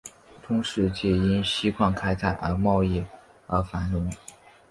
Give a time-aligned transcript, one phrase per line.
[0.47, 3.05] 中世纪因锡矿开采和贸易
[3.45, 4.09] 而繁荣。